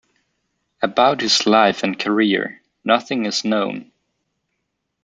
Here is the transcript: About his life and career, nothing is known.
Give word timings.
About 0.81 1.21
his 1.21 1.45
life 1.45 1.83
and 1.83 1.99
career, 1.99 2.59
nothing 2.83 3.25
is 3.27 3.45
known. 3.45 3.91